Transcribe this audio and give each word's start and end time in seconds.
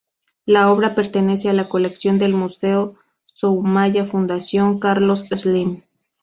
La 0.47 0.71
obra 0.71 0.95
pertenece 0.95 1.47
a 1.49 1.53
la 1.53 1.69
colección 1.69 2.17
del 2.17 2.33
Museo 2.33 2.95
Soumaya 3.33 4.03
Fundación 4.03 4.79
Carlos 4.79 5.25
Slim. 5.31 5.83